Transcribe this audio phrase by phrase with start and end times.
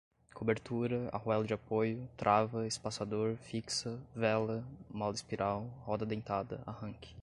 [0.33, 7.13] cobertura, arruela de apoio, trava, espaçador, fixa, vela, mola espiral, roda dentada, arranque